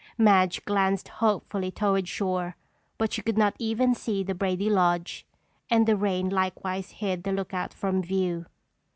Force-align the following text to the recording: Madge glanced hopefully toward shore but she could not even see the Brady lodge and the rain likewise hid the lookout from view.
Madge 0.17 0.65
glanced 0.65 1.07
hopefully 1.09 1.69
toward 1.69 2.07
shore 2.07 2.55
but 2.97 3.13
she 3.13 3.21
could 3.21 3.37
not 3.37 3.55
even 3.59 3.93
see 3.93 4.23
the 4.23 4.33
Brady 4.33 4.67
lodge 4.67 5.27
and 5.69 5.85
the 5.87 5.95
rain 5.95 6.27
likewise 6.27 6.89
hid 6.89 7.21
the 7.23 7.31
lookout 7.31 7.71
from 7.71 8.01
view. 8.01 8.47